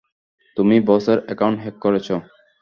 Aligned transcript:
তুমি 0.57 0.75
বসের 0.87 1.17
account 1.33 1.57
hack 1.63 1.75
করেছ? 1.83 2.07